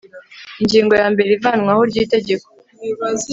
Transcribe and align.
ingingo 0.61 0.93
ya 1.01 1.07
mbere 1.13 1.29
ivanwaho 1.37 1.81
ry 1.89 1.97
itegeko 2.03 2.47